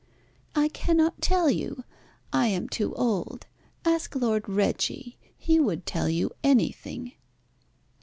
[0.55, 1.83] "I cannot tell you.
[2.33, 3.45] I am too old.
[3.85, 5.19] Ask Lord Reggie.
[5.37, 7.11] He would tell you anything."